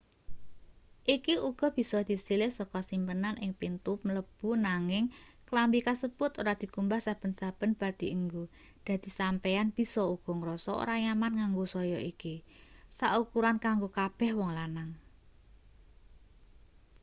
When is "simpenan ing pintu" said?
2.89-3.91